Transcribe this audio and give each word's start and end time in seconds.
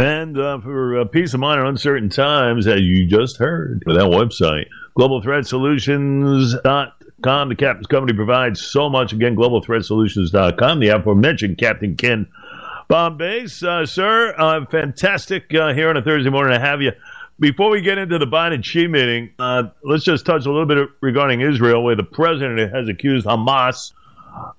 And 0.00 0.38
uh, 0.38 0.58
for 0.60 1.00
uh, 1.00 1.04
peace 1.04 1.34
of 1.34 1.40
mind 1.40 1.60
in 1.60 1.66
uncertain 1.66 2.08
times, 2.08 2.66
as 2.66 2.80
you 2.80 3.04
just 3.04 3.36
heard 3.36 3.82
that 3.84 3.96
website, 3.96 4.64
globalthreatsolutions.com. 4.98 7.48
The 7.50 7.54
captain's 7.54 7.86
company 7.86 8.16
provides 8.16 8.62
so 8.62 8.88
much. 8.88 9.12
Again, 9.12 9.36
globalthreatsolutions.com. 9.36 10.80
The 10.80 10.88
aforementioned 10.88 11.58
Captain 11.58 11.96
Ken 11.96 12.26
Bombase. 12.88 13.62
Uh, 13.62 13.84
sir, 13.84 14.34
uh, 14.38 14.64
fantastic 14.70 15.54
uh, 15.54 15.74
here 15.74 15.90
on 15.90 15.98
a 15.98 16.02
Thursday 16.02 16.30
morning 16.30 16.54
to 16.54 16.60
have 16.60 16.80
you. 16.80 16.92
Before 17.38 17.68
we 17.68 17.82
get 17.82 17.98
into 17.98 18.16
the 18.16 18.26
Biden 18.26 18.64
Xi 18.64 18.86
meeting, 18.86 19.34
uh, 19.38 19.64
let's 19.84 20.04
just 20.04 20.24
touch 20.24 20.46
a 20.46 20.50
little 20.50 20.64
bit 20.64 20.88
regarding 21.02 21.42
Israel, 21.42 21.84
where 21.84 21.94
the 21.94 22.04
president 22.04 22.74
has 22.74 22.88
accused 22.88 23.26
Hamas 23.26 23.92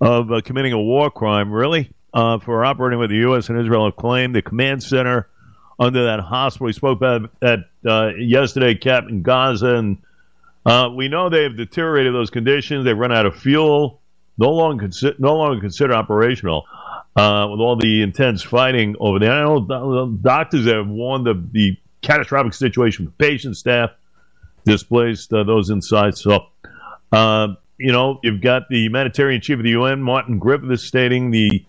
of 0.02 0.32
uh, 0.32 0.42
committing 0.42 0.74
a 0.74 0.80
war 0.80 1.10
crime. 1.10 1.52
Really? 1.52 1.92
Uh, 2.14 2.38
for 2.38 2.64
operating 2.64 3.00
with 3.00 3.10
the 3.10 3.18
U.S. 3.18 3.50
and 3.50 3.60
Israel 3.60 3.86
have 3.86 3.96
claimed 3.96 4.36
the 4.36 4.44
command 4.44 4.84
center 4.84 5.28
under 5.82 6.06
that 6.06 6.20
hospital. 6.20 6.68
We 6.68 6.74
spoke 6.74 7.00
about 7.00 7.32
that 7.40 7.60
uh, 7.86 8.12
yesterday, 8.16 8.76
Captain 8.76 9.24
Gaza, 9.24 9.76
and 9.76 9.98
uh, 10.64 10.90
we 10.96 11.10
know 11.10 11.28
they've 11.28 11.56
deteriorated 11.56 12.14
those 12.14 12.30
conditions. 12.30 12.86
They've 12.86 12.98
run 12.98 13.12
out 13.12 13.26
of 13.26 13.36
fuel, 13.36 14.00
no 14.38 14.52
longer 14.52 14.88
consi- 14.88 15.20
no 15.20 15.36
longer 15.36 15.60
considered 15.60 15.96
operational. 15.96 16.66
Uh, 17.14 17.46
with 17.52 17.60
all 17.60 17.76
the 17.76 18.02
intense 18.04 18.42
fighting 18.42 18.96
over 19.02 19.20
there, 19.20 19.34
I 19.34 19.42
know 19.44 20.18
doctors 20.22 20.66
have 20.68 20.88
warned 20.88 21.28
of 21.28 21.52
the 21.52 21.76
catastrophic 22.02 22.54
situation 22.54 23.08
for 23.08 23.12
patient 23.14 23.58
staff 23.58 23.90
displaced 24.66 25.34
uh, 25.34 25.44
those 25.44 25.72
inside. 25.72 26.16
So, 26.18 26.46
uh, 27.12 27.50
you 27.78 27.92
know, 27.92 28.20
you've 28.24 28.40
got 28.40 28.70
the 28.70 28.78
humanitarian 28.78 29.42
chief 29.42 29.58
of 29.58 29.64
the 29.64 29.72
UN, 29.72 30.02
Martin 30.02 30.40
Griffiths, 30.40 30.84
stating 30.84 31.32
the 31.32 31.66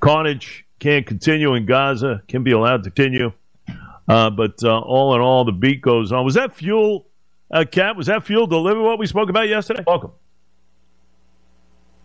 carnage 0.00 0.64
can't 0.80 1.06
continue 1.06 1.54
in 1.54 1.64
Gaza, 1.64 2.22
can 2.26 2.42
be 2.42 2.50
allowed 2.50 2.82
to 2.82 2.90
continue. 2.90 3.32
Uh, 4.08 4.30
but 4.30 4.62
uh, 4.64 4.80
all 4.80 5.14
in 5.14 5.20
all, 5.20 5.44
the 5.44 5.52
beat 5.52 5.80
goes 5.80 6.12
on. 6.12 6.24
Was 6.24 6.34
that 6.34 6.54
fuel, 6.54 7.06
uh, 7.50 7.64
Cap? 7.70 7.96
Was 7.96 8.06
that 8.06 8.24
fuel 8.24 8.46
delivered? 8.46 8.82
What 8.82 8.98
we 8.98 9.06
spoke 9.06 9.30
about 9.30 9.48
yesterday? 9.48 9.84
Welcome. 9.86 10.12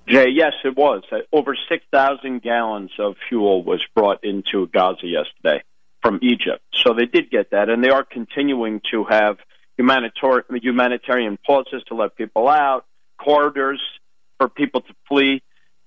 Jay, 0.07 0.29
yes, 0.29 0.53
it 0.63 0.75
was. 0.77 1.03
Uh, 1.11 1.17
over 1.33 1.55
6,000 1.67 2.41
gallons 2.41 2.91
of 2.97 3.15
fuel 3.27 3.63
was 3.63 3.83
brought 3.93 4.23
into 4.23 4.67
Gaza 4.67 5.05
yesterday 5.05 5.63
from 6.01 6.19
Egypt. 6.21 6.61
So 6.73 6.93
they 6.93 7.05
did 7.05 7.29
get 7.29 7.51
that, 7.51 7.69
and 7.69 7.83
they 7.83 7.89
are 7.89 8.03
continuing 8.03 8.81
to 8.91 9.03
have 9.03 9.37
humanitarian 9.77 10.43
humanitarian 10.61 11.37
pauses 11.45 11.83
to 11.87 11.95
let 11.95 12.15
people 12.15 12.47
out, 12.47 12.85
corridors 13.17 13.81
for 14.37 14.47
people 14.47 14.81
to 14.81 14.93
flee. 15.09 15.41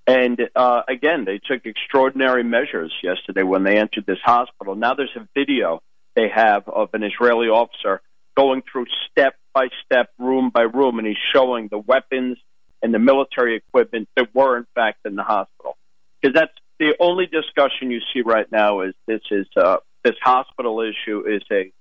And 0.07 0.51
uh, 0.55 0.83
again, 0.89 1.25
they 1.25 1.39
took 1.39 1.65
extraordinary 1.65 2.43
measures 2.43 2.93
yesterday 3.03 3.43
when 3.43 3.63
they 3.63 3.79
entered 3.79 4.07
this 4.07 4.19
hospital. 4.23 4.75
Now 4.75 4.95
there's 4.95 5.15
a 5.17 5.27
video 5.35 5.83
they 6.15 6.29
have 6.29 6.69
of 6.69 6.91
an 6.95 7.03
Israeli 7.03 7.49
officer 7.49 8.01
going 8.37 8.63
through 8.71 8.87
step 9.11 9.35
by 9.53 9.69
step, 9.85 10.11
room 10.19 10.51
by 10.51 10.63
room, 10.63 10.99
and 10.99 11.07
he's 11.07 11.17
showing 11.35 11.69
the 11.69 11.79
weapons 11.79 12.39
and 12.83 12.95
the 12.95 12.99
military 12.99 13.57
equipment 13.57 14.09
that 14.17 14.35
were 14.35 14.57
in 14.57 14.67
fact 14.75 15.01
in 15.05 15.15
the 15.17 15.23
hospital. 15.23 15.77
Because 16.21 16.35
that's 16.35 16.53
the 16.79 16.97
only 16.99 17.27
discussion 17.27 17.91
you 17.91 18.01
see 18.13 18.23
right 18.23 18.51
now 18.51 18.81
is 18.81 18.95
this 19.07 19.21
is 19.31 19.47
uh, 19.57 19.79
this 20.03 20.17
hospital 20.23 20.81
issue 20.81 21.25
is 21.29 21.43
a 21.53 21.73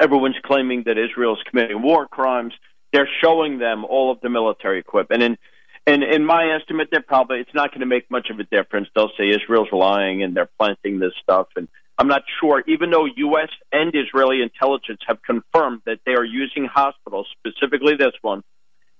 everyone's 0.00 0.36
claiming 0.44 0.84
that 0.86 0.98
Israel's 0.98 1.42
committing 1.48 1.82
war 1.82 2.06
crimes. 2.06 2.52
They're 2.92 3.08
showing 3.22 3.58
them 3.58 3.84
all 3.84 4.10
of 4.10 4.20
the 4.20 4.28
military 4.28 4.78
equipment, 4.78 5.22
and 5.22 5.38
and 5.86 6.02
in 6.02 6.24
my 6.24 6.54
estimate, 6.54 6.88
they're 6.90 7.00
probably 7.00 7.40
it's 7.40 7.54
not 7.54 7.70
going 7.70 7.80
to 7.80 7.86
make 7.86 8.10
much 8.10 8.28
of 8.30 8.38
a 8.40 8.44
difference. 8.44 8.88
They'll 8.94 9.12
say 9.16 9.30
Israel's 9.30 9.72
lying 9.72 10.22
and 10.22 10.36
they're 10.36 10.50
planting 10.58 10.98
this 10.98 11.12
stuff, 11.22 11.48
and 11.56 11.68
I'm 11.98 12.06
not 12.06 12.22
sure. 12.40 12.62
Even 12.68 12.90
though 12.90 13.06
U.S. 13.06 13.48
and 13.72 13.92
Israeli 13.94 14.40
intelligence 14.40 15.00
have 15.06 15.20
confirmed 15.22 15.82
that 15.84 15.98
they 16.06 16.12
are 16.12 16.24
using 16.24 16.66
hospitals, 16.72 17.26
specifically 17.38 17.96
this 17.96 18.12
one, 18.22 18.44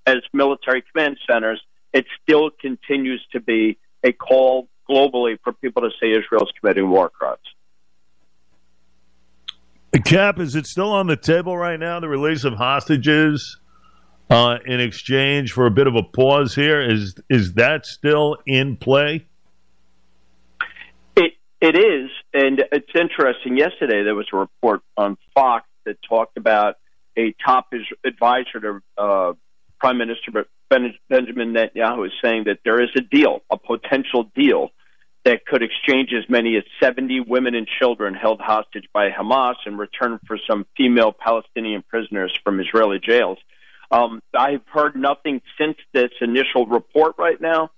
as 0.04 0.16
military 0.32 0.82
command 0.92 1.16
centers, 1.30 1.60
it 1.92 2.06
still 2.22 2.50
continues 2.50 3.24
to 3.32 3.40
be 3.40 3.78
a 4.02 4.12
call 4.12 4.68
globally 4.90 5.38
for 5.44 5.52
people 5.52 5.82
to 5.82 5.90
say 6.00 6.10
Israel's 6.10 6.50
committing 6.60 6.90
war 6.90 7.08
crimes. 7.08 7.38
Cap, 10.04 10.38
is 10.38 10.54
it 10.54 10.66
still 10.66 10.92
on 10.92 11.06
the 11.06 11.16
table 11.16 11.56
right 11.56 11.78
now? 11.78 12.00
The 12.00 12.08
release 12.08 12.44
of 12.44 12.54
hostages 12.54 13.58
uh, 14.28 14.58
in 14.66 14.80
exchange 14.80 15.52
for 15.52 15.66
a 15.66 15.70
bit 15.70 15.86
of 15.86 15.94
a 15.94 16.02
pause 16.02 16.54
here 16.54 16.82
is 16.82 17.14
is 17.30 17.54
that 17.54 17.86
still 17.86 18.36
in 18.46 18.76
play? 18.76 19.27
It 21.60 21.76
is, 21.76 22.10
and 22.32 22.62
it's 22.70 22.90
interesting. 22.94 23.56
Yesterday 23.56 24.04
there 24.04 24.14
was 24.14 24.26
a 24.32 24.36
report 24.36 24.82
on 24.96 25.16
Fox 25.34 25.66
that 25.84 25.96
talked 26.08 26.36
about 26.36 26.76
a 27.16 27.34
top 27.44 27.66
advisor 28.04 28.60
to 28.60 28.80
uh, 28.96 29.32
Prime 29.80 29.98
Minister 29.98 30.46
Benjamin 30.70 31.54
Netanyahu 31.54 32.06
is 32.06 32.12
saying 32.22 32.44
that 32.44 32.58
there 32.64 32.80
is 32.82 32.90
a 32.96 33.00
deal, 33.00 33.40
a 33.50 33.56
potential 33.56 34.30
deal 34.36 34.70
that 35.24 35.44
could 35.46 35.62
exchange 35.62 36.10
as 36.16 36.28
many 36.28 36.56
as 36.56 36.62
70 36.80 37.20
women 37.20 37.54
and 37.54 37.66
children 37.66 38.14
held 38.14 38.40
hostage 38.40 38.88
by 38.92 39.10
Hamas 39.10 39.56
in 39.66 39.76
return 39.76 40.20
for 40.26 40.38
some 40.48 40.64
female 40.76 41.12
Palestinian 41.12 41.82
prisoners 41.82 42.38
from 42.44 42.60
Israeli 42.60 42.98
jails. 42.98 43.38
Um, 43.90 44.22
I've 44.36 44.66
heard 44.66 44.94
nothing 44.94 45.40
since 45.58 45.76
this 45.92 46.10
initial 46.20 46.66
report 46.66 47.16
right 47.18 47.40
now, 47.40 47.70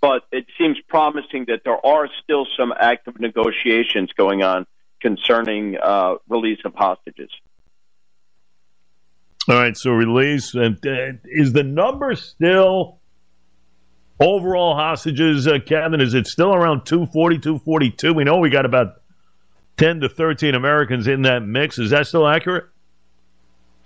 but 0.00 0.22
it 0.32 0.46
seems 0.58 0.78
promising 0.88 1.46
that 1.48 1.62
there 1.64 1.84
are 1.84 2.08
still 2.22 2.46
some 2.56 2.72
active 2.78 3.18
negotiations 3.20 4.12
going 4.16 4.42
on 4.42 4.66
concerning 5.00 5.76
uh, 5.82 6.16
release 6.28 6.60
of 6.64 6.74
hostages. 6.74 7.30
All 9.48 9.56
right, 9.56 9.76
so 9.76 9.92
release 9.92 10.54
and 10.54 10.76
uh, 10.86 11.12
is 11.24 11.52
the 11.52 11.62
number 11.62 12.14
still 12.14 12.98
overall 14.20 14.74
hostages, 14.74 15.46
uh, 15.46 15.58
Kevin, 15.64 16.00
is 16.00 16.14
it 16.14 16.26
still 16.26 16.54
around 16.54 16.84
240, 16.84 17.38
242? 17.38 18.14
We 18.14 18.24
know 18.24 18.38
we 18.38 18.50
got 18.50 18.66
about 18.66 19.00
10 19.78 20.00
to 20.00 20.08
13 20.08 20.54
Americans 20.54 21.06
in 21.06 21.22
that 21.22 21.40
mix. 21.40 21.78
Is 21.78 21.90
that 21.90 22.06
still 22.06 22.26
accurate? 22.26 22.66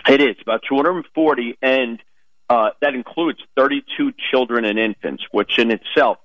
It 0.09 0.21
is 0.21 0.37
about 0.43 0.63
240, 0.69 1.59
and 1.63 2.03
uh, 2.49 2.71
that 2.81 2.95
includes 2.95 3.39
32 3.57 4.13
children 4.31 4.65
and 4.65 4.79
infants, 4.79 5.25
which 5.33 5.59
in 5.59 5.71
itself, 5.71 6.19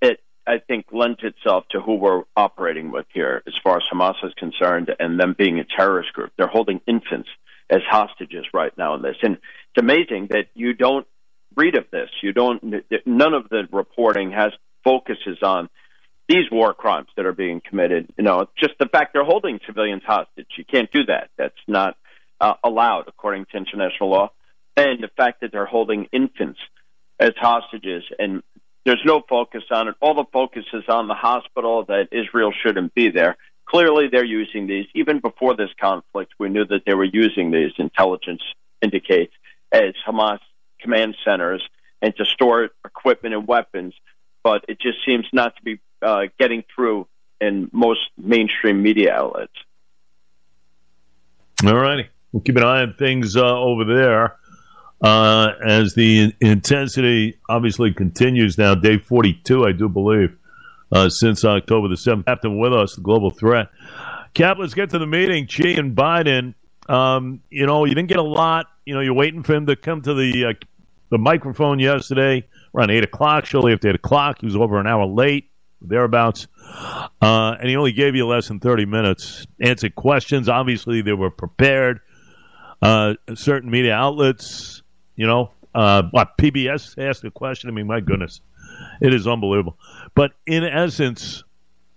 it 0.00 0.20
I 0.46 0.58
think 0.58 0.86
lends 0.92 1.20
itself 1.22 1.64
to 1.70 1.80
who 1.80 1.96
we're 1.96 2.22
operating 2.36 2.90
with 2.90 3.06
here, 3.12 3.42
as 3.46 3.54
far 3.62 3.76
as 3.76 3.82
Hamas 3.92 4.24
is 4.24 4.32
concerned, 4.34 4.94
and 4.98 5.20
them 5.20 5.34
being 5.36 5.58
a 5.58 5.64
terrorist 5.64 6.12
group. 6.12 6.32
They're 6.36 6.46
holding 6.46 6.80
infants 6.86 7.28
as 7.70 7.82
hostages 7.88 8.46
right 8.54 8.76
now 8.78 8.94
in 8.94 9.02
this, 9.02 9.16
and 9.22 9.34
it's 9.34 9.78
amazing 9.78 10.28
that 10.30 10.48
you 10.54 10.72
don't 10.72 11.06
read 11.54 11.74
of 11.74 11.84
this. 11.90 12.08
You 12.22 12.32
don't. 12.32 12.62
None 13.04 13.34
of 13.34 13.48
the 13.50 13.68
reporting 13.70 14.32
has 14.32 14.52
focuses 14.84 15.38
on 15.42 15.68
these 16.28 16.50
war 16.50 16.74
crimes 16.74 17.08
that 17.16 17.26
are 17.26 17.32
being 17.32 17.60
committed. 17.60 18.12
You 18.16 18.24
know, 18.24 18.46
just 18.56 18.74
the 18.78 18.86
fact 18.86 19.12
they're 19.12 19.24
holding 19.24 19.60
civilians 19.66 20.02
hostage. 20.06 20.46
You 20.56 20.64
can't 20.64 20.90
do 20.92 21.04
that. 21.06 21.30
That's 21.36 21.58
not 21.66 21.96
uh, 22.40 22.54
allowed 22.62 23.04
according 23.08 23.46
to 23.46 23.56
international 23.56 24.10
law. 24.10 24.30
And 24.78 25.02
the 25.02 25.10
fact 25.16 25.40
that 25.40 25.50
they're 25.50 25.66
holding 25.66 26.04
infants 26.12 26.60
as 27.18 27.32
hostages 27.36 28.04
and 28.16 28.44
there's 28.84 29.02
no 29.04 29.22
focus 29.28 29.64
on 29.72 29.88
it. 29.88 29.96
All 30.00 30.14
the 30.14 30.24
focus 30.32 30.64
is 30.72 30.84
on 30.88 31.08
the 31.08 31.14
hospital 31.14 31.84
that 31.86 32.08
Israel 32.12 32.52
shouldn't 32.62 32.94
be 32.94 33.10
there. 33.10 33.36
Clearly, 33.66 34.06
they're 34.10 34.24
using 34.24 34.68
these. 34.68 34.86
Even 34.94 35.18
before 35.18 35.56
this 35.56 35.70
conflict, 35.80 36.32
we 36.38 36.48
knew 36.48 36.64
that 36.64 36.82
they 36.86 36.94
were 36.94 37.04
using 37.04 37.50
these. 37.50 37.72
Intelligence 37.76 38.40
indicates 38.80 39.34
as 39.72 39.94
Hamas 40.06 40.38
command 40.80 41.16
centers 41.24 41.62
and 42.00 42.16
to 42.16 42.24
store 42.24 42.70
equipment 42.84 43.34
and 43.34 43.48
weapons, 43.48 43.94
but 44.44 44.64
it 44.68 44.80
just 44.80 44.98
seems 45.04 45.26
not 45.32 45.56
to 45.56 45.62
be 45.62 45.80
uh, 46.00 46.26
getting 46.38 46.62
through 46.72 47.08
in 47.40 47.68
most 47.72 48.08
mainstream 48.16 48.80
media 48.80 49.12
outlets. 49.12 49.52
All 51.66 51.74
righty. 51.74 52.08
We'll 52.30 52.42
keep 52.42 52.56
an 52.56 52.62
eye 52.62 52.82
on 52.82 52.94
things 52.94 53.36
uh, 53.36 53.58
over 53.58 53.84
there 53.84 54.36
uh, 55.00 55.50
as 55.64 55.94
the 55.94 56.34
intensity 56.40 57.38
obviously 57.48 57.92
continues 57.92 58.58
now. 58.58 58.74
Day 58.74 58.98
42, 58.98 59.64
I 59.64 59.72
do 59.72 59.88
believe, 59.88 60.36
uh, 60.92 61.08
since 61.08 61.44
October 61.44 61.88
the 61.88 61.94
7th. 61.94 62.26
Captain 62.26 62.58
with 62.58 62.72
us, 62.72 62.94
the 62.94 63.02
global 63.02 63.30
threat. 63.30 63.68
Cap, 64.34 64.58
let's 64.58 64.74
get 64.74 64.90
to 64.90 64.98
the 64.98 65.06
meeting. 65.06 65.46
Xi 65.46 65.74
and 65.74 65.96
Biden. 65.96 66.54
Um, 66.88 67.42
you 67.50 67.66
know, 67.66 67.84
you 67.84 67.94
didn't 67.94 68.08
get 68.08 68.18
a 68.18 68.22
lot 68.22 68.66
you 68.88 68.94
know, 68.94 69.00
you're 69.00 69.12
waiting 69.12 69.42
for 69.42 69.52
him 69.52 69.66
to 69.66 69.76
come 69.76 70.00
to 70.00 70.14
the 70.14 70.46
uh, 70.46 70.52
the 71.10 71.18
microphone 71.18 71.78
yesterday 71.78 72.48
around 72.74 72.90
eight 72.90 73.04
o'clock. 73.04 73.44
Shortly 73.44 73.74
after 73.74 73.90
eight 73.90 73.96
o'clock, 73.96 74.38
he 74.40 74.46
was 74.46 74.56
over 74.56 74.80
an 74.80 74.86
hour 74.86 75.04
late, 75.04 75.50
thereabouts, 75.82 76.46
uh, 77.20 77.56
and 77.60 77.68
he 77.68 77.76
only 77.76 77.92
gave 77.92 78.14
you 78.14 78.26
less 78.26 78.48
than 78.48 78.60
thirty 78.60 78.86
minutes. 78.86 79.46
Answered 79.60 79.94
questions. 79.94 80.48
Obviously, 80.48 81.02
they 81.02 81.12
were 81.12 81.30
prepared. 81.30 82.00
Uh, 82.80 83.12
certain 83.34 83.70
media 83.70 83.92
outlets, 83.92 84.82
you 85.18 85.26
know, 85.26 85.50
uh, 85.74 86.04
what 86.12 86.38
PBS 86.38 86.96
asked 86.96 87.24
a 87.24 87.30
question. 87.30 87.68
I 87.68 87.72
mean, 87.72 87.88
my 87.88 88.00
goodness, 88.00 88.40
it 89.02 89.12
is 89.12 89.26
unbelievable. 89.26 89.76
But 90.14 90.32
in 90.46 90.64
essence, 90.64 91.42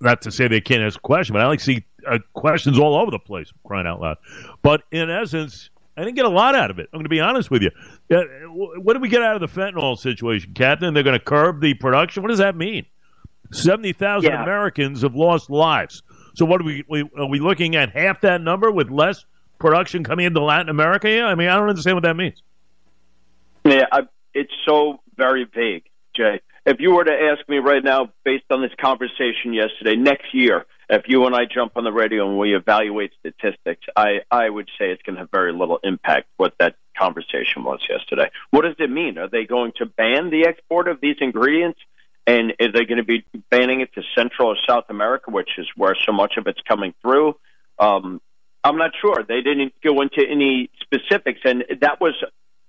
not 0.02 0.24
to 0.24 0.32
say 0.32 0.48
they 0.48 0.60
can't 0.60 0.82
ask 0.82 0.98
a 0.98 1.02
question, 1.02 1.34
but 1.34 1.42
I 1.42 1.48
like 1.48 1.60
to 1.60 1.66
see 1.66 1.86
uh, 2.06 2.18
questions 2.34 2.80
all 2.80 2.96
over 2.96 3.12
the 3.12 3.20
place, 3.20 3.54
crying 3.64 3.86
out 3.86 4.02
loud. 4.02 4.18
But 4.64 4.82
in 4.92 5.10
essence, 5.10 5.70
I 5.96 6.04
didn't 6.04 6.16
get 6.16 6.26
a 6.26 6.30
lot 6.30 6.56
out 6.56 6.72
of 6.72 6.80
it. 6.80 6.90
I'm 6.92 6.98
going 6.98 7.06
to 7.06 7.10
be 7.10 7.20
honest 7.20 7.52
with 7.52 7.62
you. 7.62 7.70
Uh, 8.10 8.24
what 8.50 8.94
did 8.94 9.04
we 9.04 9.10
get 9.10 9.22
out 9.22 9.36
of 9.36 9.42
the 9.42 9.62
fentanyl 9.62 9.98
situation, 9.98 10.54
Captain? 10.56 10.94
They're 10.96 11.04
going 11.04 11.20
to 11.20 11.24
curb 11.24 11.62
the 11.62 11.76
production. 11.76 12.24
What 12.24 12.30
does 12.30 12.40
that 12.40 12.56
mean? 12.56 12.86
Seventy 13.52 13.94
thousand 13.94 14.32
yeah. 14.32 14.42
Americans 14.42 15.04
have 15.04 15.14
lost 15.14 15.50
lives. 15.50 16.02
So 16.34 16.46
what 16.46 16.62
are 16.62 16.64
we, 16.64 16.84
we 16.90 17.08
are 17.18 17.28
we 17.28 17.40
looking 17.40 17.76
at 17.76 17.92
half 17.92 18.22
that 18.22 18.42
number 18.42 18.72
with 18.72 18.90
less 18.90 19.26
production 19.60 20.04
coming 20.04 20.26
into 20.26 20.42
Latin 20.42 20.70
America? 20.70 21.10
Yeah, 21.10 21.26
I 21.26 21.36
mean 21.36 21.50
I 21.50 21.58
don't 21.58 21.70
understand 21.70 21.98
what 21.98 22.04
that 22.04 22.16
means. 22.16 22.42
Yeah, 23.64 23.86
I, 23.92 24.02
it's 24.34 24.54
so 24.66 25.00
very 25.16 25.46
vague, 25.46 25.84
Jay. 26.16 26.42
If 26.66 26.80
you 26.80 26.92
were 26.92 27.04
to 27.04 27.12
ask 27.12 27.48
me 27.50 27.58
right 27.58 27.84
now, 27.84 28.12
based 28.24 28.46
on 28.52 28.62
this 28.62 28.72
conversation 28.80 29.54
yesterday, 29.54 29.96
next 29.96 30.34
year, 30.34 30.66
if 30.90 31.04
you 31.08 31.26
and 31.26 31.36
I 31.36 31.46
jump 31.46 31.74
on 31.76 31.84
the 31.84 31.92
radio 31.92 32.28
and 32.28 32.38
we 32.38 32.56
evaluate 32.56 33.12
statistics, 33.20 33.86
I, 33.96 34.22
I 34.30 34.50
would 34.50 34.68
say 34.78 34.92
it's 34.92 35.02
going 35.04 35.16
to 35.16 35.22
have 35.22 35.32
very 35.32 35.54
little 35.54 35.80
impact 35.84 36.28
what 36.38 36.54
that 36.60 36.76
conversation 36.98 37.64
was 37.64 37.80
yesterday. 37.90 38.30
What 38.52 38.64
does 38.64 38.76
it 38.78 38.92
mean? 38.92 39.18
Are 39.18 39.30
they 39.30 39.46
going 39.46 39.72
to 39.78 39.86
ban 39.86 40.30
the 40.30 40.46
export 40.48 40.88
of 40.88 41.00
these 41.02 41.16
ingredients? 41.20 41.80
And 42.28 42.54
are 42.62 42.72
they 42.72 42.86
going 42.86 42.98
to 42.98 43.04
be 43.04 43.26
banning 43.50 43.82
it 43.82 43.94
to 43.96 44.04
Central 44.16 44.50
or 44.50 44.58
South 44.68 44.86
America, 44.90 45.32
which 45.32 45.50
is 45.58 45.68
where 45.76 45.96
so 46.06 46.12
much 46.12 46.34
of 46.38 46.46
it's 46.46 46.62
coming 46.68 46.94
through? 47.02 47.36
Um, 47.80 48.22
I'm 48.64 48.78
not 48.78 48.92
sure. 49.02 49.26
They 49.28 49.42
didn't 49.42 49.74
go 49.84 50.02
into 50.02 50.24
any 50.28 50.70
specifics, 50.82 51.40
and 51.46 51.64
that 51.82 52.00
was 52.00 52.14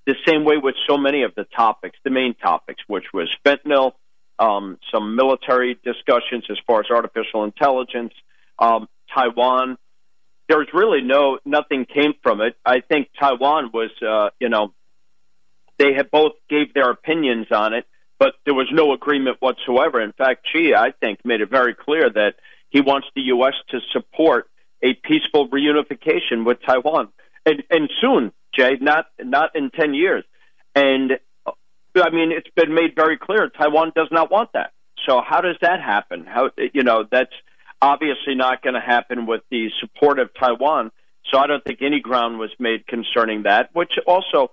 the 0.06 0.16
same 0.26 0.44
way 0.44 0.56
with 0.56 0.74
so 0.88 0.96
many 0.96 1.22
of 1.22 1.34
the 1.34 1.44
topics, 1.44 1.98
the 2.04 2.10
main 2.10 2.34
topics, 2.34 2.82
which 2.86 3.06
was 3.12 3.28
fentanyl, 3.44 3.92
um, 4.38 4.78
some 4.92 5.14
military 5.14 5.78
discussions 5.84 6.44
as 6.50 6.58
far 6.66 6.80
as 6.80 6.86
artificial 6.90 7.44
intelligence, 7.44 8.12
um, 8.58 8.88
Taiwan. 9.14 9.78
There's 10.48 10.68
really 10.74 11.02
no 11.02 11.38
nothing 11.44 11.86
came 11.86 12.14
from 12.22 12.40
it. 12.40 12.56
I 12.64 12.80
think 12.80 13.08
Taiwan 13.18 13.70
was, 13.72 13.90
uh, 14.02 14.30
you 14.40 14.48
know, 14.48 14.74
they 15.78 15.92
had 15.94 16.10
both 16.10 16.32
gave 16.48 16.74
their 16.74 16.90
opinions 16.90 17.46
on 17.52 17.72
it, 17.72 17.86
but 18.18 18.34
there 18.44 18.54
was 18.54 18.68
no 18.72 18.92
agreement 18.92 19.36
whatsoever. 19.40 20.00
In 20.00 20.12
fact, 20.12 20.46
Xi, 20.52 20.74
I 20.74 20.92
think, 20.92 21.24
made 21.24 21.40
it 21.40 21.50
very 21.50 21.74
clear 21.74 22.10
that 22.10 22.34
he 22.70 22.80
wants 22.80 23.06
the 23.14 23.22
U.S. 23.22 23.54
to 23.70 23.80
support 23.92 24.48
a 24.82 24.94
peaceful 24.94 25.48
reunification 25.48 26.44
with 26.44 26.58
Taiwan, 26.66 27.08
and, 27.46 27.62
and 27.70 27.88
soon, 28.00 28.32
Jay, 28.54 28.76
not 28.80 29.06
not 29.22 29.54
in 29.56 29.70
ten 29.70 29.94
years. 29.94 30.24
And 30.74 31.18
I 31.46 32.10
mean, 32.10 32.32
it's 32.32 32.48
been 32.54 32.74
made 32.74 32.94
very 32.94 33.18
clear 33.18 33.48
Taiwan 33.48 33.92
does 33.94 34.08
not 34.10 34.30
want 34.30 34.50
that. 34.54 34.72
So 35.06 35.20
how 35.26 35.40
does 35.40 35.56
that 35.62 35.80
happen? 35.80 36.24
How 36.26 36.50
you 36.72 36.82
know 36.82 37.04
that's 37.10 37.32
obviously 37.80 38.34
not 38.34 38.62
going 38.62 38.74
to 38.74 38.80
happen 38.80 39.26
with 39.26 39.42
the 39.50 39.70
support 39.80 40.18
of 40.18 40.30
Taiwan. 40.38 40.90
So 41.30 41.38
I 41.38 41.46
don't 41.46 41.62
think 41.64 41.82
any 41.82 42.00
ground 42.00 42.38
was 42.38 42.50
made 42.58 42.86
concerning 42.86 43.42
that, 43.44 43.70
which 43.72 43.92
also 44.06 44.52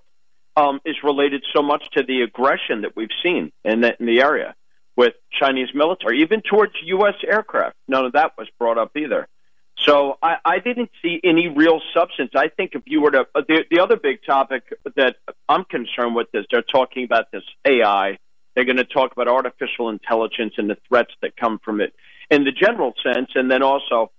um, 0.55 0.79
is 0.85 0.95
related 1.03 1.43
so 1.53 1.61
much 1.61 1.83
to 1.93 2.03
the 2.03 2.21
aggression 2.21 2.81
that 2.81 2.95
we've 2.95 3.09
seen 3.23 3.51
in 3.63 3.81
the, 3.81 3.95
in 3.99 4.05
the 4.05 4.21
area 4.21 4.55
with 4.95 5.13
Chinese 5.31 5.69
military, 5.73 6.21
even 6.21 6.41
towards 6.41 6.73
U.S. 6.83 7.15
aircraft. 7.25 7.75
None 7.87 8.05
of 8.05 8.13
that 8.13 8.33
was 8.37 8.47
brought 8.57 8.77
up 8.77 8.95
either. 8.97 9.27
So 9.85 10.17
I, 10.21 10.37
I 10.43 10.59
didn't 10.59 10.91
see 11.01 11.21
any 11.23 11.47
real 11.47 11.81
substance. 11.93 12.31
I 12.35 12.49
think 12.49 12.71
if 12.73 12.83
you 12.85 13.01
were 13.01 13.11
to, 13.11 13.27
the, 13.33 13.63
the 13.71 13.79
other 13.79 13.95
big 13.95 14.23
topic 14.25 14.63
that 14.95 15.15
I'm 15.47 15.63
concerned 15.63 16.15
with 16.15 16.27
is 16.33 16.45
they're 16.51 16.61
talking 16.61 17.05
about 17.05 17.31
this 17.31 17.43
AI. 17.65 18.17
They're 18.55 18.65
going 18.65 18.77
to 18.77 18.83
talk 18.83 19.13
about 19.13 19.27
artificial 19.27 19.89
intelligence 19.89 20.55
and 20.57 20.69
the 20.69 20.77
threats 20.87 21.13
that 21.21 21.37
come 21.37 21.59
from 21.63 21.79
it 21.79 21.93
in 22.29 22.43
the 22.43 22.51
general 22.51 22.93
sense, 23.03 23.31
and 23.35 23.49
then 23.49 23.63
also 23.63 24.11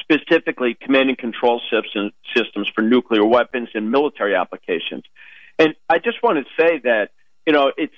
specifically 0.00 0.74
command 0.80 1.08
and 1.08 1.18
control 1.18 1.60
system, 1.70 2.12
systems 2.34 2.70
for 2.74 2.82
nuclear 2.82 3.24
weapons 3.24 3.68
and 3.74 3.90
military 3.90 4.34
applications. 4.34 5.02
And 5.58 5.74
I 5.88 5.98
just 5.98 6.22
want 6.22 6.38
to 6.38 6.44
say 6.62 6.78
that, 6.84 7.10
you 7.46 7.52
know, 7.52 7.72
it's, 7.76 7.94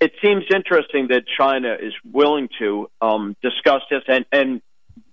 it 0.00 0.12
seems 0.22 0.44
interesting 0.52 1.08
that 1.08 1.24
China 1.38 1.76
is 1.80 1.92
willing 2.10 2.48
to 2.58 2.90
um, 3.00 3.36
discuss 3.42 3.82
this 3.90 4.02
and, 4.08 4.24
and 4.32 4.62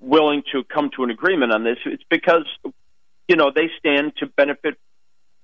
willing 0.02 0.44
to 0.52 0.64
come 0.64 0.90
to 0.96 1.04
an 1.04 1.12
agreement 1.12 1.54
on 1.54 1.64
this, 1.64 1.78
it's 1.86 2.04
because 2.10 2.46
you 3.28 3.36
know 3.36 3.52
they 3.54 3.70
stand 3.80 4.14
to 4.18 4.26
benefit 4.26 4.78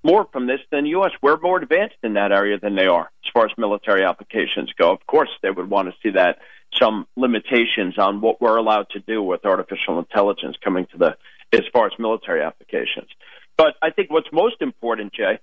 more 0.02 0.26
from 0.32 0.46
this 0.46 0.60
than 0.70 0.84
the 0.84 0.90
U.S. 0.90 1.12
We're 1.22 1.38
more 1.38 1.60
advanced 1.60 1.96
in 2.02 2.14
that 2.14 2.32
area 2.32 2.58
than 2.58 2.76
they 2.76 2.86
are 2.86 3.10
as 3.24 3.30
far 3.32 3.46
as 3.46 3.52
military 3.56 4.04
applications 4.04 4.72
go. 4.78 4.92
Of 4.92 5.06
course, 5.06 5.30
they 5.42 5.50
would 5.50 5.68
want 5.68 5.88
to 5.88 5.94
see 6.02 6.10
that 6.14 6.38
some 6.74 7.06
limitations 7.16 7.98
on 7.98 8.20
what 8.20 8.40
we're 8.40 8.56
allowed 8.56 8.90
to 8.90 9.00
do 9.00 9.22
with 9.22 9.44
artificial 9.44 9.98
intelligence 9.98 10.56
coming 10.62 10.86
to 10.92 10.98
the 10.98 11.16
as 11.52 11.62
far 11.72 11.86
as 11.86 11.92
military 11.98 12.42
applications. 12.42 13.08
But 13.56 13.74
I 13.82 13.90
think 13.90 14.10
what's 14.10 14.28
most 14.32 14.56
important, 14.60 15.12
Jay, 15.14 15.38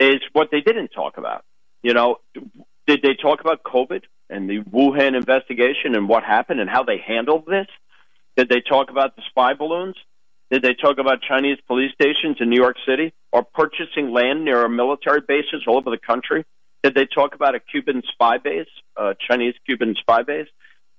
is 0.00 0.20
what 0.32 0.48
they 0.50 0.60
didn't 0.60 0.88
talk 0.88 1.18
about. 1.18 1.44
You 1.82 1.94
know, 1.94 2.16
did 2.86 3.02
they 3.02 3.14
talk 3.14 3.40
about 3.40 3.62
COVID 3.62 4.02
and 4.30 4.48
the 4.48 4.60
Wuhan 4.60 5.14
investigation 5.14 5.94
and 5.94 6.08
what 6.08 6.24
happened 6.24 6.60
and 6.60 6.70
how 6.70 6.84
they 6.84 6.98
handled 6.98 7.44
this? 7.46 7.66
Did 8.36 8.48
they 8.48 8.60
talk 8.60 8.90
about 8.90 9.16
the 9.16 9.22
spy 9.28 9.54
balloons? 9.54 9.96
Did 10.50 10.62
they 10.62 10.74
talk 10.74 10.98
about 10.98 11.20
Chinese 11.22 11.58
police 11.66 11.92
stations 11.94 12.36
in 12.40 12.50
New 12.50 12.60
York 12.60 12.76
City 12.86 13.14
or 13.32 13.42
purchasing 13.42 14.12
land 14.12 14.44
near 14.44 14.68
military 14.68 15.20
bases 15.26 15.64
all 15.66 15.78
over 15.78 15.90
the 15.90 15.98
country? 15.98 16.44
Did 16.82 16.94
they 16.94 17.06
talk 17.06 17.34
about 17.34 17.54
a 17.54 17.60
Cuban 17.60 18.02
spy 18.12 18.38
base, 18.38 18.66
a 18.96 19.14
Chinese 19.28 19.54
Cuban 19.64 19.94
spy 19.98 20.22
base, 20.22 20.48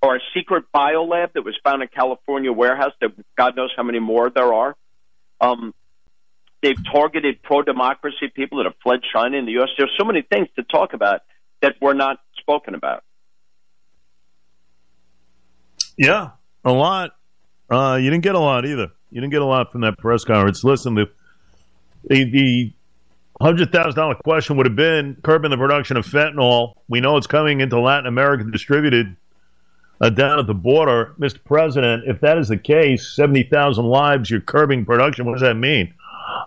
or 0.02 0.16
a 0.16 0.20
secret 0.34 0.66
biolab 0.74 1.34
that 1.34 1.44
was 1.44 1.56
found 1.64 1.82
in 1.82 1.88
California 1.90 2.52
warehouse 2.52 2.94
that 3.02 3.12
God 3.38 3.56
knows 3.56 3.72
how 3.76 3.84
many 3.84 4.00
more 4.00 4.30
there 4.30 4.54
are? 4.54 4.76
Um, 5.40 5.74
they've 6.62 6.78
targeted 6.92 7.44
pro-democracy 7.44 8.32
people 8.34 8.58
that 8.58 8.66
have 8.66 8.76
fled 8.82 9.02
China 9.14 9.38
in 9.38 9.46
the 9.46 9.54
U.S. 9.54 9.70
There's 9.78 9.94
so 10.00 10.06
many 10.06 10.24
things 10.24 10.48
to 10.56 10.64
talk 10.64 10.94
about 10.94 11.22
that 11.62 11.76
were 11.82 11.94
not 11.94 12.20
spoken 12.40 12.76
about. 12.76 13.04
Yeah, 15.96 16.32
a 16.64 16.72
lot. 16.72 17.12
Uh, 17.74 17.96
you 17.96 18.10
didn't 18.12 18.24
get 18.24 18.36
a 18.36 18.40
lot 18.40 18.66
either. 18.66 18.92
You 19.10 19.22
didn't 19.22 19.32
get 19.32 19.42
a 19.42 19.46
lot 19.46 19.72
from 19.72 19.82
that 19.82 19.98
press 19.98 20.24
conference. 20.24 20.64
Listen, 20.64 20.94
the 20.94 21.10
the, 22.06 22.24
the 22.26 22.74
hundred 23.42 23.72
thousand 23.72 23.96
dollar 23.96 24.16
question 24.16 24.58
would 24.58 24.68
have 24.68 24.76
been 24.76 25.18
curbing 25.24 25.50
the 25.50 25.58
production 25.58 25.98
of 25.98 26.06
fentanyl. 26.06 26.76
We 26.88 27.02
know 27.02 27.18
it's 27.18 27.28
coming 27.28 27.62
into 27.62 27.80
Latin 27.80 28.06
America 28.06 28.44
distributed 28.44 29.16
uh, 30.02 30.10
down 30.10 30.38
at 30.38 30.46
the 30.46 30.54
border, 30.54 31.16
Mr. 31.18 31.44
President. 31.44 32.04
If 32.06 32.20
that 32.22 32.38
is 32.38 32.50
the 32.50 32.58
case, 32.58 33.08
seventy 33.16 33.44
thousand 33.44 33.86
lives, 33.86 34.30
you're 34.30 34.42
curbing 34.42 34.86
production. 34.86 35.26
What 35.26 35.34
does 35.34 35.42
that 35.42 35.56
mean? 35.56 35.94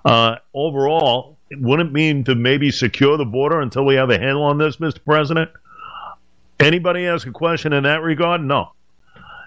Uh, 0.05 0.37
overall, 0.55 1.39
it 1.51 1.61
wouldn't 1.61 1.93
mean 1.93 2.23
to 2.25 2.37
maybe 2.37 2.71
secure 2.71 3.17
the 3.17 3.25
border 3.25 3.61
until 3.61 3.85
we 3.85 3.97
have 3.97 4.11
a 4.11 4.19
handle 4.19 4.45
on 4.45 4.59
this, 4.59 4.77
Mr. 4.77 5.05
President. 5.05 5.51
Anybody 6.61 7.07
ask 7.07 7.27
a 7.27 7.33
question 7.33 7.73
in 7.73 7.83
that 7.83 8.03
regard? 8.03 8.43
No. 8.43 8.73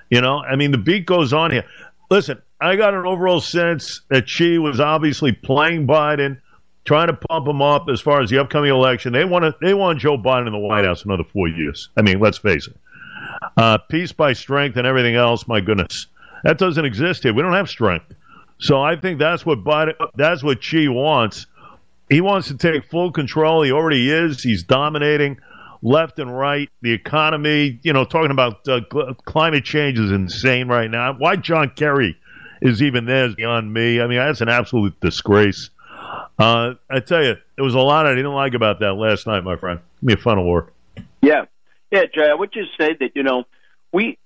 You 0.09 0.21
know, 0.21 0.39
I 0.39 0.55
mean, 0.55 0.71
the 0.71 0.77
beat 0.77 1.05
goes 1.05 1.33
on 1.33 1.51
here. 1.51 1.65
Listen, 2.09 2.41
I 2.59 2.75
got 2.75 2.93
an 2.93 3.05
overall 3.05 3.39
sense 3.39 4.01
that 4.09 4.27
Xi 4.27 4.57
was 4.57 4.79
obviously 4.79 5.31
playing 5.31 5.87
Biden, 5.87 6.41
trying 6.85 7.07
to 7.07 7.13
pump 7.13 7.47
him 7.47 7.61
up 7.61 7.87
as 7.89 8.01
far 8.01 8.21
as 8.21 8.29
the 8.29 8.39
upcoming 8.39 8.71
election. 8.71 9.13
They 9.13 9.25
want 9.25 9.43
to, 9.43 9.55
they 9.61 9.73
want 9.73 9.99
Joe 9.99 10.17
Biden 10.17 10.47
in 10.47 10.53
the 10.53 10.59
White 10.59 10.85
House 10.85 11.05
another 11.05 11.23
four 11.23 11.47
years. 11.47 11.89
I 11.95 12.01
mean, 12.01 12.19
let's 12.19 12.39
face 12.39 12.67
it. 12.67 12.75
Uh, 13.55 13.77
peace 13.77 14.11
by 14.11 14.33
strength 14.33 14.77
and 14.77 14.87
everything 14.87 15.15
else. 15.15 15.47
My 15.47 15.61
goodness, 15.61 16.07
that 16.43 16.57
doesn't 16.57 16.83
exist 16.83 17.23
here. 17.23 17.33
We 17.33 17.41
don't 17.41 17.53
have 17.53 17.69
strength. 17.69 18.13
So 18.57 18.81
I 18.81 18.95
think 18.95 19.19
that's 19.19 19.45
what 19.45 19.63
Biden, 19.63 19.93
that's 20.15 20.43
what 20.43 20.63
Xi 20.63 20.87
wants. 20.87 21.45
He 22.09 22.21
wants 22.21 22.47
to 22.47 22.57
take 22.57 22.83
full 22.83 23.11
control. 23.11 23.61
He 23.61 23.71
already 23.71 24.09
is. 24.09 24.41
He's 24.41 24.63
dominating 24.63 25.39
left 25.81 26.19
and 26.19 26.35
right. 26.35 26.69
The 26.81 26.91
economy, 26.91 27.79
you 27.83 27.93
know, 27.93 28.05
talking 28.05 28.31
about 28.31 28.67
uh, 28.67 28.81
cl- 28.91 29.13
climate 29.25 29.63
change 29.63 29.99
is 29.99 30.11
insane 30.11 30.67
right 30.67 30.89
now. 30.89 31.13
Why 31.13 31.35
John 31.35 31.71
Kerry 31.75 32.17
is 32.61 32.81
even 32.81 33.05
there 33.05 33.25
is 33.25 33.35
beyond 33.35 33.73
me. 33.73 34.01
I 34.01 34.07
mean, 34.07 34.17
that's 34.17 34.41
an 34.41 34.49
absolute 34.49 34.99
disgrace. 34.99 35.69
Uh, 36.37 36.75
I 36.89 36.99
tell 36.99 37.23
you, 37.23 37.35
there 37.55 37.65
was 37.65 37.75
a 37.75 37.79
lot 37.79 38.05
I 38.05 38.15
didn't 38.15 38.33
like 38.33 38.53
about 38.53 38.79
that 38.79 38.93
last 38.93 39.27
night, 39.27 39.43
my 39.43 39.55
friend. 39.55 39.79
Give 40.01 40.07
me 40.07 40.13
a 40.13 40.17
funnel 40.17 40.45
war. 40.45 40.71
Yeah, 41.21 41.45
yeah, 41.91 42.03
Jay. 42.13 42.29
I 42.29 42.33
would 42.33 42.51
just 42.51 42.71
say 42.79 42.95
that 42.99 43.11
you 43.15 43.23
know 43.23 43.43
we 43.91 44.17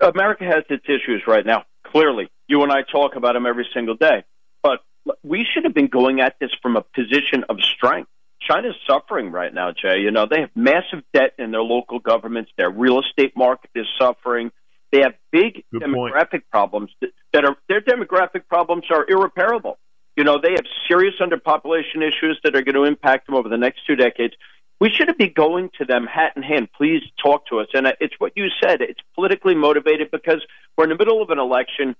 America 0.00 0.44
has 0.44 0.64
its 0.70 0.84
issues 0.86 1.22
right 1.26 1.44
now. 1.44 1.64
Clearly, 1.84 2.30
you 2.48 2.62
and 2.62 2.72
I 2.72 2.82
talk 2.82 3.16
about 3.16 3.34
them 3.34 3.46
every 3.46 3.68
single 3.72 3.94
day. 3.94 4.24
But 4.62 4.80
we 5.22 5.44
should 5.52 5.64
have 5.64 5.74
been 5.74 5.88
going 5.88 6.20
at 6.20 6.38
this 6.38 6.50
from 6.62 6.76
a 6.76 6.82
position 6.82 7.44
of 7.48 7.60
strength. 7.60 8.10
China's 8.48 8.74
suffering 8.86 9.30
right 9.30 9.52
now, 9.52 9.72
Jay. 9.72 10.00
You 10.00 10.10
know, 10.10 10.26
they 10.30 10.40
have 10.40 10.50
massive 10.54 11.02
debt 11.12 11.34
in 11.38 11.50
their 11.50 11.62
local 11.62 11.98
governments. 11.98 12.50
Their 12.56 12.70
real 12.70 13.00
estate 13.00 13.36
market 13.36 13.70
is 13.74 13.86
suffering. 13.98 14.50
They 14.92 15.00
have 15.00 15.14
big 15.32 15.64
Good 15.72 15.82
demographic 15.82 16.30
point. 16.30 16.50
problems 16.50 16.90
that, 17.00 17.10
that 17.32 17.44
are 17.44 17.56
their 17.68 17.80
demographic 17.80 18.46
problems 18.48 18.84
are 18.90 19.04
irreparable. 19.08 19.78
You 20.16 20.24
know, 20.24 20.38
they 20.40 20.52
have 20.52 20.66
serious 20.86 21.14
underpopulation 21.20 22.06
issues 22.06 22.38
that 22.44 22.54
are 22.54 22.62
going 22.62 22.76
to 22.76 22.84
impact 22.84 23.26
them 23.26 23.34
over 23.34 23.48
the 23.48 23.56
next 23.56 23.80
two 23.86 23.96
decades. 23.96 24.34
we 24.80 24.90
shouldn't 24.90 25.18
be 25.18 25.28
going 25.28 25.70
to 25.78 25.84
them 25.84 26.06
hat 26.06 26.32
in 26.36 26.42
hand. 26.42 26.68
Please 26.76 27.02
talk 27.22 27.46
to 27.46 27.58
us. 27.60 27.66
And 27.74 27.86
it's 28.00 28.14
what 28.18 28.32
you 28.36 28.46
said. 28.62 28.80
It's 28.80 29.00
politically 29.14 29.54
motivated 29.54 30.10
because 30.10 30.44
we're 30.76 30.84
in 30.84 30.90
the 30.90 30.96
middle 30.96 31.22
of 31.22 31.30
an 31.30 31.38
election. 31.38 31.96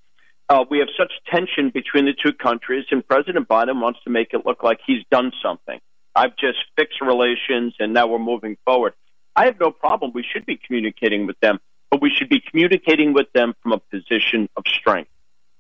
Uh, 0.49 0.65
we 0.71 0.79
have 0.79 0.89
such 0.97 1.13
tension 1.33 1.71
between 1.71 2.05
the 2.05 2.13
two 2.13 2.33
countries, 2.33 2.85
and 2.91 3.07
President 3.07 3.49
Biden 3.49 3.81
wants 3.81 4.01
to 4.05 4.11
make 4.11 4.35
it 4.35 4.45
look 4.45 4.63
like 4.63 4.79
he's 4.87 5.03
done 5.11 5.33
something. 5.43 5.81
I've 6.15 6.37
just 6.37 6.59
fixed 6.77 7.01
relations, 7.01 7.75
and 7.79 7.93
now 7.93 8.07
we're 8.07 8.19
moving 8.19 8.57
forward. 8.65 8.95
I 9.35 9.47
have 9.47 9.59
no 9.59 9.71
problem. 9.71 10.13
We 10.15 10.23
should 10.23 10.47
be 10.47 10.57
communicating 10.57 11.27
with 11.27 11.39
them, 11.41 11.59
but 11.91 12.01
we 12.01 12.11
should 12.11 12.29
be 12.29 12.41
communicating 12.41 13.13
with 13.13 13.33
them 13.33 13.55
from 13.63 13.73
a 13.73 13.79
position 13.79 14.49
of 14.57 14.65
strength, 14.67 15.11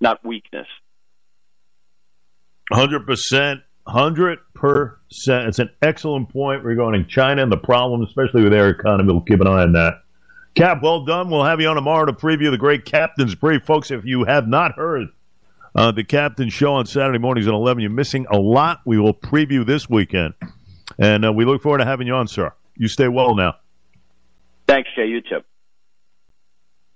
not 0.00 0.24
weakness. 0.24 0.68
100%. 2.72 3.62
100%. 3.86 4.96
It's 5.10 5.58
an 5.58 5.70
excellent 5.82 6.30
point 6.30 6.64
regarding 6.64 7.06
China 7.06 7.42
and 7.42 7.52
the 7.52 7.58
problem, 7.58 8.02
especially 8.02 8.42
with 8.42 8.52
their 8.52 8.70
economy. 8.70 9.12
We'll 9.12 9.22
keep 9.22 9.40
an 9.40 9.46
eye 9.46 9.62
on 9.62 9.72
that. 9.72 10.02
Cap, 10.54 10.82
well 10.82 11.04
done. 11.04 11.30
We'll 11.30 11.44
have 11.44 11.60
you 11.60 11.68
on 11.68 11.74
tomorrow 11.74 12.06
to 12.06 12.12
preview 12.12 12.50
the 12.50 12.56
great 12.56 12.84
Captain's 12.84 13.34
Brief. 13.34 13.64
Folks, 13.64 13.90
if 13.90 14.04
you 14.04 14.24
have 14.24 14.46
not 14.46 14.76
heard 14.76 15.08
uh, 15.74 15.92
the 15.92 16.04
Captain 16.04 16.48
Show 16.48 16.74
on 16.74 16.86
Saturday 16.86 17.18
mornings 17.18 17.46
at 17.46 17.54
11, 17.54 17.80
you're 17.80 17.90
missing 17.90 18.26
a 18.30 18.38
lot. 18.38 18.80
We 18.84 18.98
will 18.98 19.14
preview 19.14 19.66
this 19.66 19.88
weekend. 19.88 20.34
And 20.98 21.24
uh, 21.24 21.32
we 21.32 21.44
look 21.44 21.62
forward 21.62 21.78
to 21.78 21.84
having 21.84 22.06
you 22.06 22.14
on, 22.14 22.28
sir. 22.28 22.52
You 22.76 22.88
stay 22.88 23.08
well 23.08 23.34
now. 23.34 23.54
Thanks, 24.66 24.88
Jay. 24.94 25.06
You 25.06 25.20
too. 25.20 25.40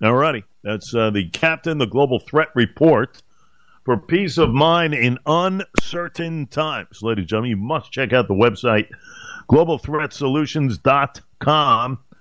All 0.03 0.15
righty. 0.15 0.45
That's 0.63 0.95
uh, 0.95 1.11
the 1.11 1.29
Captain, 1.31 1.79
the 1.79 1.87
Global 1.87 2.21
Threat 2.21 2.49
Report 2.55 3.21
for 3.85 3.97
peace 3.97 4.39
of 4.39 4.51
mind 4.51 4.95
in 4.95 5.19
uncertain 5.27 6.47
times. 6.47 7.03
Ladies 7.03 7.23
and 7.23 7.29
gentlemen, 7.29 7.51
you 7.51 7.57
must 7.57 7.91
check 7.91 8.13
out 8.13 8.29
the 8.29 8.35
website 8.35 8.87
globalthreatsolutions.com 9.51 11.99